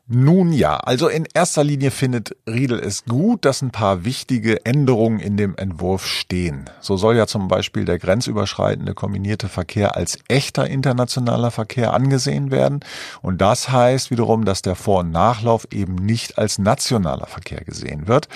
Nun 0.09 0.53
ja, 0.53 0.77
also 0.77 1.09
in 1.09 1.27
erster 1.33 1.65
Linie 1.65 1.91
findet 1.91 2.33
Riedel 2.47 2.79
es 2.79 3.03
gut, 3.03 3.43
dass 3.43 3.61
ein 3.61 3.71
paar 3.71 4.05
wichtige 4.05 4.65
Änderungen 4.65 5.19
in 5.19 5.35
dem 5.35 5.57
Entwurf 5.57 6.05
stehen. 6.05 6.69
So 6.79 6.95
soll 6.95 7.17
ja 7.17 7.27
zum 7.27 7.49
Beispiel 7.49 7.83
der 7.83 7.99
grenzüberschreitende 7.99 8.93
kombinierte 8.93 9.49
Verkehr 9.49 9.97
als 9.97 10.19
echter 10.29 10.65
internationaler 10.65 11.51
Verkehr 11.51 11.93
angesehen 11.93 12.51
werden. 12.51 12.79
Und 13.21 13.41
das 13.41 13.67
heißt 13.67 14.09
wiederum, 14.09 14.45
dass 14.45 14.61
der 14.61 14.75
Vor- 14.75 15.01
und 15.01 15.11
Nachlauf 15.11 15.67
eben 15.71 15.95
nicht 15.95 16.37
als 16.37 16.57
nationaler 16.57 17.27
Verkehr 17.27 17.65
gesehen 17.65 18.07
wird. 18.07 18.29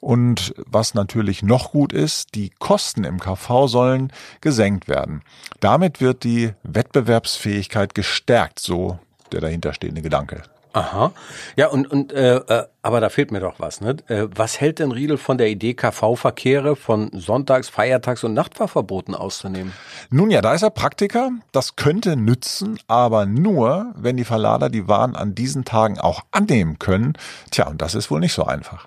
Und 0.00 0.54
was 0.64 0.94
natürlich 0.94 1.42
noch 1.42 1.72
gut 1.72 1.92
ist, 1.92 2.34
die 2.34 2.48
Kosten 2.48 3.04
im 3.04 3.20
KV 3.20 3.66
sollen 3.66 4.10
gesenkt 4.40 4.88
werden. 4.88 5.20
Damit 5.60 6.00
wird 6.00 6.24
die 6.24 6.54
Wettbewerbsfähigkeit 6.62 7.94
gestärkt, 7.94 8.58
so 8.58 8.98
der 9.32 9.42
dahinterstehende 9.42 10.00
Gedanke. 10.00 10.44
Aha. 10.72 11.12
Ja, 11.56 11.68
und, 11.68 11.90
und 11.90 12.12
äh, 12.12 12.36
äh, 12.36 12.66
aber 12.82 13.00
da 13.00 13.08
fehlt 13.08 13.32
mir 13.32 13.40
doch 13.40 13.58
was, 13.58 13.80
ne? 13.80 13.96
Äh, 14.06 14.28
was 14.34 14.60
hält 14.60 14.78
denn 14.78 14.92
Riedel 14.92 15.18
von 15.18 15.36
der 15.36 15.48
Idee, 15.48 15.74
KV-Verkehre 15.74 16.76
von 16.76 17.10
Sonntags-, 17.10 17.68
Feiertags- 17.68 18.24
und 18.24 18.34
Nachtfahrverboten 18.34 19.14
auszunehmen? 19.14 19.72
Nun 20.10 20.30
ja, 20.30 20.40
da 20.40 20.54
ist 20.54 20.62
er 20.62 20.70
Praktiker. 20.70 21.30
Das 21.52 21.76
könnte 21.76 22.16
nützen, 22.16 22.78
aber 22.86 23.26
nur, 23.26 23.92
wenn 23.96 24.16
die 24.16 24.24
Verlader 24.24 24.70
die 24.70 24.86
Waren 24.86 25.16
an 25.16 25.34
diesen 25.34 25.64
Tagen 25.64 25.98
auch 25.98 26.22
annehmen 26.30 26.78
können. 26.78 27.14
Tja, 27.50 27.66
und 27.66 27.82
das 27.82 27.94
ist 27.94 28.10
wohl 28.10 28.20
nicht 28.20 28.34
so 28.34 28.44
einfach. 28.44 28.86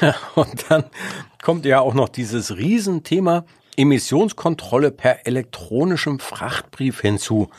und 0.36 0.70
dann 0.70 0.84
kommt 1.42 1.66
ja 1.66 1.80
auch 1.80 1.94
noch 1.94 2.08
dieses 2.08 2.56
Riesenthema 2.56 3.44
Emissionskontrolle 3.76 4.92
per 4.92 5.26
elektronischem 5.26 6.20
Frachtbrief 6.20 7.00
hinzu. 7.00 7.50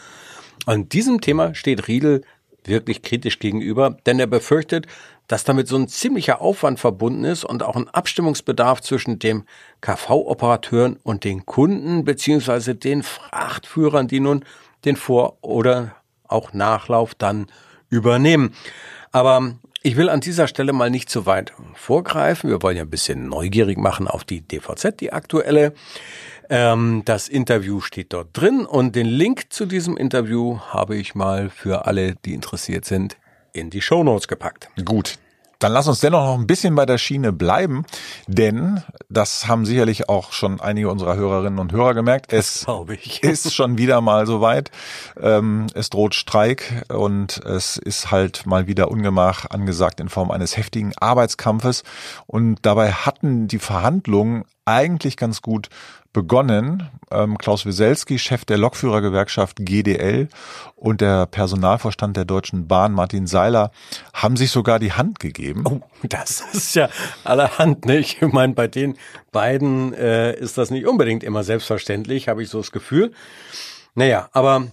An 0.66 0.90
diesem 0.90 1.22
Thema 1.22 1.54
steht 1.54 1.88
Riedel 1.88 2.24
wirklich 2.68 3.02
kritisch 3.02 3.40
gegenüber, 3.40 3.98
denn 4.06 4.20
er 4.20 4.28
befürchtet, 4.28 4.88
dass 5.28 5.44
damit 5.44 5.68
so 5.68 5.76
ein 5.76 5.88
ziemlicher 5.88 6.42
Aufwand 6.42 6.80
verbunden 6.80 7.24
ist 7.24 7.44
und 7.44 7.64
auch 7.64 7.76
ein 7.76 7.90
Abstimmungsbedarf 7.90 8.82
zwischen 8.82 9.20
dem 9.20 9.44
KV-Operateuren 9.82 10.98
und 11.04 11.24
den 11.24 11.46
Kunden 11.46 12.04
beziehungsweise 12.04 12.76
den 12.76 13.04
Frachtführern, 13.04 14.08
die 14.08 14.20
nun 14.20 14.46
den 14.86 14.96
Vor- 14.96 15.38
oder 15.42 15.96
auch 16.28 16.54
Nachlauf 16.54 17.16
dann 17.16 17.48
übernehmen. 17.90 18.54
Aber 19.12 19.56
ich 19.82 19.98
will 19.98 20.10
an 20.10 20.20
dieser 20.20 20.48
Stelle 20.48 20.74
mal 20.74 20.90
nicht 20.90 21.10
zu 21.10 21.26
weit 21.26 21.54
vorgreifen. 21.76 22.50
Wir 22.50 22.62
wollen 22.64 22.78
ja 22.78 22.84
ein 22.84 22.90
bisschen 22.90 23.30
neugierig 23.30 23.78
machen 23.78 24.08
auf 24.08 24.24
die 24.24 24.42
DVZ, 24.42 25.00
die 25.00 25.14
aktuelle. 25.14 25.74
Ähm, 26.50 27.02
das 27.06 27.28
Interview 27.28 27.82
steht 27.82 28.14
dort 28.14 28.30
drin 28.34 28.66
und 28.66 28.96
den 28.96 29.08
Link 29.08 29.52
zu 29.52 29.66
diesem 29.66 29.98
Interview 29.98 30.60
habe 30.70 30.96
ich 30.96 31.16
mal 31.16 31.50
für 31.50 31.86
alle, 31.86 32.16
die 32.26 32.34
interessiert 32.34 32.86
sind, 32.86 33.18
in 33.54 33.70
die 33.70 33.82
Show 33.82 34.04
Notes 34.04 34.28
gepackt. 34.28 34.70
Gut. 34.84 35.18
Dann 35.60 35.72
lass 35.72 35.88
uns 35.88 36.02
dennoch 36.02 36.26
noch 36.26 36.38
ein 36.38 36.48
bisschen 36.48 36.76
bei 36.76 36.86
der 36.86 36.98
Schiene 36.98 37.32
bleiben, 37.32 37.86
Denn, 38.28 38.84
das 39.10 39.48
haben 39.48 39.66
sicherlich 39.66 40.10
auch 40.10 40.34
schon 40.34 40.60
einige 40.60 40.90
unserer 40.90 41.16
Hörerinnen 41.16 41.60
und 41.60 41.72
Hörer 41.72 41.94
gemerkt, 41.94 42.34
es 42.34 42.68
ist 43.22 43.54
schon 43.54 43.78
wieder 43.78 44.02
mal 44.02 44.28
soweit. 44.28 44.70
Ähm, 45.20 45.68
es 45.74 45.90
droht 45.90 46.14
Streik 46.14 46.84
und 46.94 47.38
es 47.46 47.78
ist 47.78 48.12
halt 48.12 48.46
mal 48.46 48.68
wieder 48.68 48.92
Ungemach 48.92 49.50
angesagt 49.50 50.02
in 50.02 50.10
Form 50.10 50.30
eines 50.30 50.58
heftigen 50.58 50.92
Arbeitskampfes. 50.98 51.84
Und 52.28 52.60
dabei 52.64 52.92
hatten 52.92 53.48
die 53.48 53.60
Verhandlungen 53.60 54.44
eigentlich 54.66 55.16
ganz 55.16 55.42
gut 55.42 55.70
begonnen. 56.16 56.90
Ähm, 57.12 57.38
Klaus 57.38 57.66
Wieselski, 57.66 58.18
Chef 58.18 58.46
der 58.46 58.58
Lokführergewerkschaft 58.58 59.58
GDL 59.60 60.30
und 60.76 61.02
der 61.02 61.26
Personalvorstand 61.28 62.16
der 62.18 62.24
Deutschen 62.26 62.68
Bahn, 62.68 62.94
Martin 62.94 63.28
Seiler, 63.28 63.70
haben 64.14 64.38
sich 64.38 64.50
sogar 64.50 64.80
die 64.80 64.94
Hand 64.94 65.20
gegeben. 65.20 65.66
Oh, 65.68 65.82
das 66.04 66.42
ist 66.54 66.74
ja 66.74 66.90
allerhand, 67.26 67.86
ne? 67.86 67.98
Ich 67.98 68.22
meine, 68.22 68.54
bei 68.54 68.68
den 68.68 68.98
beiden 69.32 69.94
äh, 69.94 70.34
ist 70.34 70.58
das 70.58 70.72
nicht 70.72 70.88
unbedingt 70.88 71.24
immer 71.24 71.44
selbstverständlich, 71.44 72.30
habe 72.30 72.42
ich 72.42 72.50
so 72.50 72.60
das 72.60 72.72
Gefühl. 72.72 73.12
Naja, 73.94 74.30
aber 74.32 74.68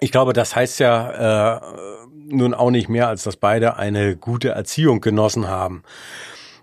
ich 0.00 0.10
glaube, 0.10 0.32
das 0.32 0.56
heißt 0.56 0.80
ja 0.80 1.56
äh, 1.56 1.60
nun 2.28 2.54
auch 2.54 2.70
nicht 2.70 2.88
mehr, 2.88 3.08
als 3.08 3.24
dass 3.24 3.36
beide 3.36 3.76
eine 3.76 4.16
gute 4.16 4.48
Erziehung 4.48 5.02
genossen 5.02 5.48
haben. 5.48 5.82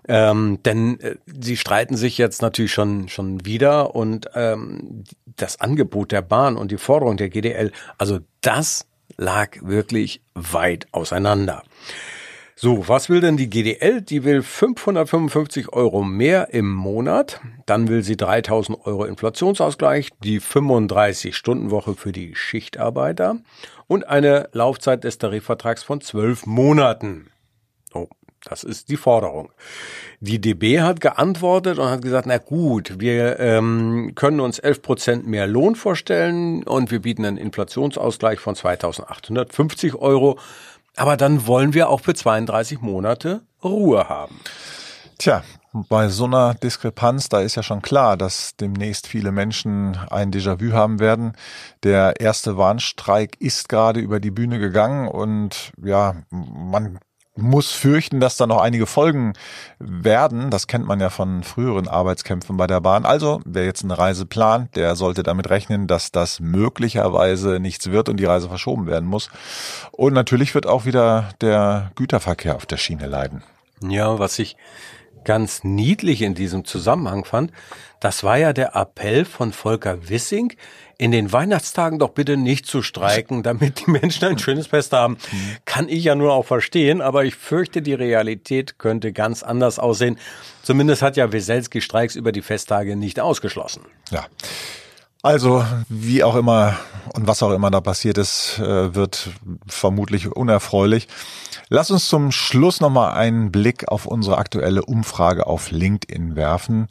Ähm, 0.08 0.58
denn 0.64 1.00
äh, 1.00 1.16
sie 1.26 1.56
streiten 1.56 1.96
sich 1.96 2.18
jetzt 2.18 2.42
natürlich 2.42 2.72
schon, 2.72 3.08
schon 3.08 3.44
wieder 3.44 3.94
und 3.94 4.28
ähm, 4.34 5.04
das 5.36 5.60
Angebot 5.60 6.12
der 6.12 6.22
Bahn 6.22 6.56
und 6.56 6.70
die 6.70 6.78
Forderung 6.78 7.16
der 7.16 7.28
GDL, 7.28 7.72
also 7.98 8.20
das 8.40 8.86
lag 9.16 9.56
wirklich 9.62 10.22
weit 10.34 10.86
auseinander. 10.92 11.62
So, 12.62 12.88
was 12.88 13.08
will 13.08 13.22
denn 13.22 13.38
die 13.38 13.48
GDL? 13.48 14.02
Die 14.02 14.22
will 14.22 14.42
555 14.42 15.72
Euro 15.72 16.02
mehr 16.02 16.52
im 16.52 16.70
Monat. 16.70 17.40
Dann 17.64 17.88
will 17.88 18.02
sie 18.02 18.18
3000 18.18 18.84
Euro 18.84 19.06
Inflationsausgleich, 19.06 20.10
die 20.22 20.42
35-Stunden-Woche 20.42 21.94
für 21.94 22.12
die 22.12 22.34
Schichtarbeiter 22.34 23.38
und 23.86 24.06
eine 24.06 24.50
Laufzeit 24.52 25.04
des 25.04 25.16
Tarifvertrags 25.16 25.82
von 25.82 26.02
zwölf 26.02 26.44
Monaten. 26.44 27.29
Das 28.44 28.64
ist 28.64 28.88
die 28.88 28.96
Forderung. 28.96 29.52
Die 30.20 30.40
DB 30.40 30.80
hat 30.80 31.00
geantwortet 31.00 31.78
und 31.78 31.88
hat 31.88 32.02
gesagt, 32.02 32.26
na 32.26 32.38
gut, 32.38 32.98
wir 32.98 33.38
ähm, 33.38 34.12
können 34.14 34.40
uns 34.40 34.58
11 34.58 34.82
Prozent 34.82 35.26
mehr 35.26 35.46
Lohn 35.46 35.76
vorstellen 35.76 36.62
und 36.62 36.90
wir 36.90 37.02
bieten 37.02 37.24
einen 37.24 37.36
Inflationsausgleich 37.36 38.40
von 38.40 38.54
2.850 38.54 39.98
Euro. 39.98 40.38
Aber 40.96 41.16
dann 41.16 41.46
wollen 41.46 41.74
wir 41.74 41.88
auch 41.90 42.00
für 42.00 42.14
32 42.14 42.80
Monate 42.80 43.42
Ruhe 43.62 44.08
haben. 44.08 44.40
Tja, 45.18 45.44
bei 45.72 46.08
so 46.08 46.24
einer 46.24 46.54
Diskrepanz, 46.54 47.28
da 47.28 47.40
ist 47.40 47.54
ja 47.54 47.62
schon 47.62 47.82
klar, 47.82 48.16
dass 48.16 48.56
demnächst 48.56 49.06
viele 49.06 49.32
Menschen 49.32 49.96
ein 50.10 50.32
Déjà-vu 50.32 50.72
haben 50.72 50.98
werden. 50.98 51.34
Der 51.82 52.20
erste 52.20 52.56
Warnstreik 52.56 53.36
ist 53.38 53.68
gerade 53.68 54.00
über 54.00 54.18
die 54.18 54.30
Bühne 54.30 54.58
gegangen 54.58 55.08
und 55.08 55.72
ja, 55.82 56.16
man 56.30 56.98
muss 57.36 57.70
fürchten, 57.70 58.20
dass 58.20 58.36
da 58.36 58.46
noch 58.46 58.60
einige 58.60 58.86
Folgen 58.86 59.34
werden. 59.78 60.50
Das 60.50 60.66
kennt 60.66 60.86
man 60.86 61.00
ja 61.00 61.10
von 61.10 61.42
früheren 61.42 61.88
Arbeitskämpfen 61.88 62.56
bei 62.56 62.66
der 62.66 62.80
Bahn. 62.80 63.04
Also, 63.04 63.40
wer 63.44 63.64
jetzt 63.64 63.84
eine 63.84 63.98
Reise 63.98 64.26
plant, 64.26 64.76
der 64.76 64.96
sollte 64.96 65.22
damit 65.22 65.48
rechnen, 65.48 65.86
dass 65.86 66.12
das 66.12 66.40
möglicherweise 66.40 67.60
nichts 67.60 67.90
wird 67.90 68.08
und 68.08 68.18
die 68.18 68.24
Reise 68.24 68.48
verschoben 68.48 68.86
werden 68.86 69.08
muss. 69.08 69.30
Und 69.92 70.12
natürlich 70.12 70.54
wird 70.54 70.66
auch 70.66 70.84
wieder 70.84 71.30
der 71.40 71.92
Güterverkehr 71.94 72.56
auf 72.56 72.66
der 72.66 72.76
Schiene 72.76 73.06
leiden. 73.06 73.42
Ja, 73.82 74.18
was 74.18 74.38
ich 74.38 74.56
ganz 75.24 75.64
niedlich 75.64 76.22
in 76.22 76.34
diesem 76.34 76.64
Zusammenhang 76.64 77.24
fand, 77.24 77.52
das 78.00 78.24
war 78.24 78.38
ja 78.38 78.52
der 78.52 78.74
Appell 78.74 79.24
von 79.24 79.52
Volker 79.52 80.08
Wissing, 80.08 80.54
in 81.00 81.12
den 81.12 81.32
Weihnachtstagen 81.32 81.98
doch 81.98 82.10
bitte 82.10 82.36
nicht 82.36 82.66
zu 82.66 82.82
streiken, 82.82 83.42
damit 83.42 83.86
die 83.86 83.90
Menschen 83.90 84.28
ein 84.28 84.38
schönes 84.38 84.66
Fest 84.66 84.92
haben. 84.92 85.16
Kann 85.64 85.88
ich 85.88 86.04
ja 86.04 86.14
nur 86.14 86.34
auch 86.34 86.44
verstehen, 86.44 87.00
aber 87.00 87.24
ich 87.24 87.36
fürchte, 87.36 87.80
die 87.80 87.94
Realität 87.94 88.78
könnte 88.78 89.14
ganz 89.14 89.42
anders 89.42 89.78
aussehen. 89.78 90.18
Zumindest 90.62 91.00
hat 91.00 91.16
ja 91.16 91.32
Weselski 91.32 91.80
Streiks 91.80 92.16
über 92.16 92.32
die 92.32 92.42
Festtage 92.42 92.96
nicht 92.96 93.18
ausgeschlossen. 93.18 93.80
Ja. 94.10 94.26
Also, 95.22 95.64
wie 95.88 96.22
auch 96.22 96.36
immer 96.36 96.76
und 97.14 97.26
was 97.26 97.42
auch 97.42 97.52
immer 97.52 97.70
da 97.70 97.80
passiert 97.80 98.18
ist, 98.18 98.58
äh, 98.58 98.94
wird 98.94 99.30
vermutlich 99.66 100.28
unerfreulich. 100.28 101.08
Lass 101.68 101.90
uns 101.90 102.08
zum 102.08 102.32
Schluss 102.32 102.80
nochmal 102.80 103.12
einen 103.12 103.52
Blick 103.52 103.88
auf 103.88 104.06
unsere 104.06 104.38
aktuelle 104.38 104.84
Umfrage 104.84 105.46
auf 105.46 105.70
LinkedIn 105.70 106.36
werfen 106.36 106.88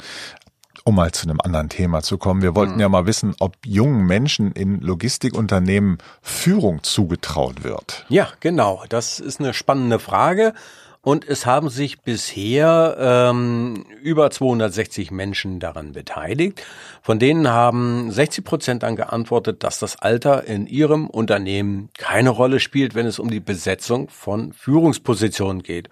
um 0.90 0.96
mal 0.96 1.12
zu 1.12 1.28
einem 1.28 1.40
anderen 1.40 1.70
Thema 1.70 2.02
zu 2.02 2.18
kommen. 2.18 2.42
Wir 2.42 2.56
wollten 2.56 2.74
mhm. 2.74 2.80
ja 2.80 2.90
mal 2.90 3.06
wissen, 3.06 3.36
ob 3.40 3.56
jungen 3.64 4.08
Menschen 4.08 4.52
in 4.54 4.82
Logistikunternehmen 4.82 6.00
Führung 6.24 6.82
zugetraut 6.82 7.64
wird. 7.64 8.06
Ja, 8.10 8.28
genau. 8.40 8.84
Das 8.90 9.20
ist 9.20 9.40
eine 9.40 9.54
spannende 9.54 10.00
Frage. 10.00 10.54
Und 11.02 11.28
es 11.28 11.46
haben 11.46 11.70
sich 11.70 12.02
bisher 12.02 12.98
ähm, 13.00 13.86
über 14.02 14.32
260 14.32 15.12
Menschen 15.12 15.60
daran 15.60 15.92
beteiligt. 15.92 16.62
Von 17.04 17.20
denen 17.20 17.48
haben 17.48 18.12
60 18.12 18.44
Prozent 18.44 18.84
dann 18.84 18.96
geantwortet, 18.96 19.64
dass 19.64 19.78
das 19.78 19.96
Alter 19.96 20.46
in 20.46 20.66
ihrem 20.66 21.08
Unternehmen 21.08 21.90
keine 22.00 22.32
Rolle 22.32 22.60
spielt, 22.60 22.96
wenn 22.96 23.06
es 23.06 23.20
um 23.20 23.30
die 23.30 23.40
Besetzung 23.40 24.10
von 24.10 24.54
Führungspositionen 24.54 25.62
geht. 25.62 25.90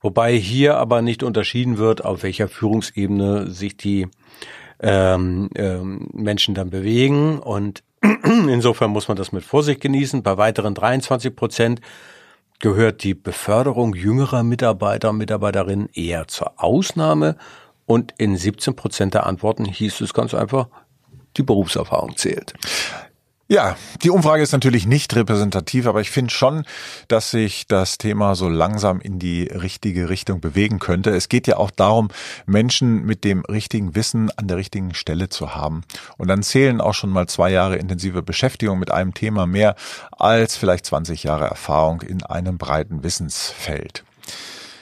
Wobei 0.00 0.34
hier 0.34 0.76
aber 0.76 1.02
nicht 1.02 1.22
unterschieden 1.22 1.78
wird, 1.78 2.04
auf 2.04 2.22
welcher 2.22 2.48
Führungsebene 2.48 3.50
sich 3.50 3.76
die 3.76 4.08
ähm, 4.80 5.50
ähm, 5.54 6.08
Menschen 6.12 6.54
dann 6.54 6.70
bewegen. 6.70 7.38
Und 7.38 7.82
insofern 8.24 8.90
muss 8.90 9.08
man 9.08 9.16
das 9.16 9.32
mit 9.32 9.44
Vorsicht 9.44 9.80
genießen. 9.80 10.22
Bei 10.22 10.38
weiteren 10.38 10.74
23 10.74 11.36
Prozent 11.36 11.80
gehört 12.60 13.02
die 13.02 13.14
Beförderung 13.14 13.94
jüngerer 13.94 14.42
Mitarbeiter 14.42 15.10
und 15.10 15.18
Mitarbeiterinnen 15.18 15.88
eher 15.92 16.28
zur 16.28 16.62
Ausnahme. 16.62 17.36
Und 17.84 18.14
in 18.18 18.36
17 18.36 18.76
Prozent 18.76 19.14
der 19.14 19.26
Antworten 19.26 19.64
hieß 19.64 20.00
es 20.00 20.14
ganz 20.14 20.32
einfach, 20.32 20.68
die 21.36 21.42
Berufserfahrung 21.42 22.16
zählt. 22.16 22.54
Ja, 23.52 23.76
die 24.04 24.10
Umfrage 24.10 24.44
ist 24.44 24.52
natürlich 24.52 24.86
nicht 24.86 25.16
repräsentativ, 25.16 25.88
aber 25.88 26.00
ich 26.00 26.12
finde 26.12 26.32
schon, 26.32 26.62
dass 27.08 27.32
sich 27.32 27.66
das 27.66 27.98
Thema 27.98 28.36
so 28.36 28.48
langsam 28.48 29.00
in 29.00 29.18
die 29.18 29.42
richtige 29.42 30.08
Richtung 30.08 30.40
bewegen 30.40 30.78
könnte. 30.78 31.10
Es 31.10 31.28
geht 31.28 31.48
ja 31.48 31.56
auch 31.56 31.72
darum, 31.72 32.10
Menschen 32.46 33.04
mit 33.04 33.24
dem 33.24 33.44
richtigen 33.44 33.96
Wissen 33.96 34.30
an 34.36 34.46
der 34.46 34.56
richtigen 34.56 34.94
Stelle 34.94 35.30
zu 35.30 35.56
haben. 35.56 35.82
Und 36.16 36.28
dann 36.28 36.44
zählen 36.44 36.80
auch 36.80 36.94
schon 36.94 37.10
mal 37.10 37.26
zwei 37.26 37.50
Jahre 37.50 37.74
intensive 37.74 38.22
Beschäftigung 38.22 38.78
mit 38.78 38.92
einem 38.92 39.14
Thema 39.14 39.48
mehr 39.48 39.74
als 40.12 40.56
vielleicht 40.56 40.86
20 40.86 41.24
Jahre 41.24 41.46
Erfahrung 41.46 42.02
in 42.02 42.22
einem 42.22 42.56
breiten 42.56 43.02
Wissensfeld. 43.02 44.04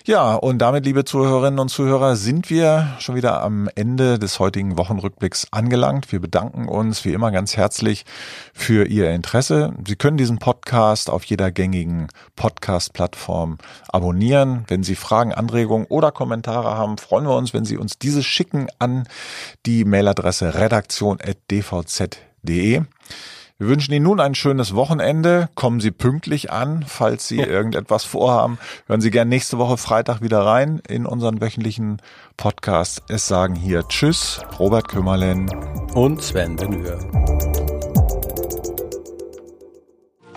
Ja, 0.09 0.35
und 0.37 0.61
damit, 0.61 0.87
liebe 0.87 1.05
Zuhörerinnen 1.05 1.61
und 1.61 1.69
Zuhörer, 1.69 2.17
sind 2.17 2.49
wir 2.49 2.97
schon 2.99 3.15
wieder 3.15 3.43
am 3.43 3.69
Ende 3.75 4.19
des 4.19 4.39
heutigen 4.39 4.79
Wochenrückblicks 4.79 5.49
angelangt. 5.51 6.11
Wir 6.11 6.19
bedanken 6.19 6.67
uns 6.67 7.05
wie 7.05 7.13
immer 7.13 7.31
ganz 7.31 7.59
herzlich 7.59 8.07
für 8.55 8.87
Ihr 8.87 9.11
Interesse. 9.11 9.75
Sie 9.87 9.97
können 9.97 10.17
diesen 10.17 10.39
Podcast 10.39 11.11
auf 11.11 11.25
jeder 11.25 11.51
gängigen 11.51 12.09
Podcast-Plattform 12.37 13.59
abonnieren. 13.89 14.65
Wenn 14.69 14.83
Sie 14.83 14.95
Fragen, 14.95 15.35
Anregungen 15.35 15.87
oder 15.91 16.11
Kommentare 16.11 16.71
haben, 16.71 16.97
freuen 16.97 17.27
wir 17.27 17.37
uns, 17.37 17.53
wenn 17.53 17.67
Sie 17.67 17.77
uns 17.77 17.99
diese 17.99 18.23
schicken 18.23 18.69
an 18.79 19.07
die 19.67 19.85
Mailadresse 19.85 20.55
redaktion.dvz.de. 20.55 22.81
Wir 23.61 23.67
wünschen 23.67 23.93
Ihnen 23.93 24.05
nun 24.05 24.21
ein 24.21 24.37
schönes 24.37 24.77
Wochenende. 24.77 25.49
Kommen 25.57 25.81
Sie 25.81 25.91
pünktlich 25.91 26.53
an, 26.53 26.85
falls 26.87 27.27
Sie 27.27 27.39
irgendetwas 27.39 28.05
vorhaben. 28.05 28.57
Hören 28.87 29.01
Sie 29.01 29.11
gerne 29.11 29.29
nächste 29.31 29.59
Woche 29.59 29.77
Freitag 29.77 30.23
wieder 30.23 30.47
rein 30.47 30.81
in 30.87 31.07
unseren 31.07 31.41
wöchentlichen 31.41 32.01
Podcast. 32.37 33.03
Es 33.09 33.27
sagen 33.27 33.57
hier 33.57 33.83
Tschüss, 33.89 34.41
Robert 34.61 34.87
Kümmerlen 34.87 35.49
und 35.93 36.23
Sven 36.23 36.55
Benür. 36.55 37.01